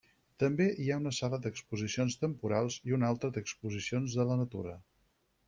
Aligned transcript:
També 0.43 0.65
hi 0.83 0.87
ha 0.93 0.95
una 1.01 1.11
sala 1.17 1.39
d'exposicions 1.43 2.15
temporals 2.23 2.79
i 2.93 2.97
una 2.99 3.11
altra 3.15 3.31
d'exposicions 3.37 4.19
de 4.23 4.27
la 4.33 4.41
natura. 4.43 4.77